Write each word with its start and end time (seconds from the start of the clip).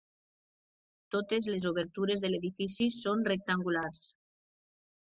Totes 1.17 1.51
les 1.55 1.67
obertures 1.73 2.25
de 2.25 2.33
l'edifici 2.33 2.89
són 2.99 3.23
rectangulars. 3.31 4.07